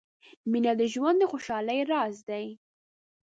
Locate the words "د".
0.79-0.81, 1.19-1.23